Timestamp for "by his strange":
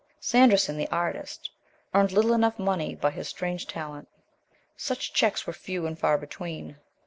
2.95-3.67